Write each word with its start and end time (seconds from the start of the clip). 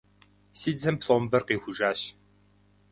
Си 0.59 0.71
дзэм 0.77 0.95
пломбэр 1.01 1.43
къихужащ. 1.47 1.99